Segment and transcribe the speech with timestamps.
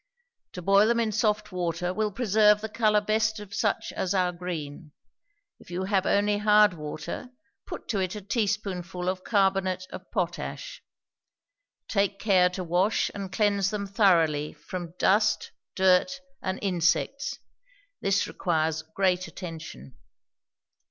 [0.53, 4.31] To boil them in soft water will preserve the color best of such as are
[4.31, 4.93] green;
[5.59, 7.29] if you have only hard water,
[7.67, 10.81] put to it a teaspoonful of carbonate of potash.
[11.87, 17.37] Take care to wash and cleanse them thoroughly from dust, dirt, and insects.
[18.01, 19.93] This requires great attention.